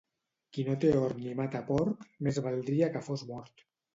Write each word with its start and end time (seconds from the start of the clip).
Qui 0.55 0.63
no 0.69 0.77
té 0.83 0.93
hort 1.01 1.19
ni 1.25 1.33
mata 1.41 1.61
porc, 1.69 2.07
més 2.27 2.39
valdria 2.47 2.91
que 2.97 3.05
fos 3.11 3.27
mort. 3.35 3.63